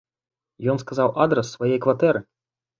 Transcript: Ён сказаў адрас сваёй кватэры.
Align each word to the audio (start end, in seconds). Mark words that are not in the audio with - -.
Ён 0.73 0.81
сказаў 0.85 1.13
адрас 1.27 1.53
сваёй 1.53 1.79
кватэры. 1.87 2.27